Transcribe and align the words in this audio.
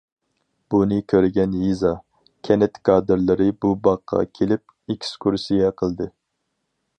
بۇنى 0.73 0.95
كۆرگەن 1.11 1.51
يېزا، 1.57 1.91
كەنت 2.49 2.79
كادىرلىرى 2.89 3.47
بۇ 3.67 3.75
باغقا 3.89 4.23
كېلىپ، 4.39 4.95
ئېكسكۇرسىيە 4.95 5.71
قىلدى. 5.85 6.11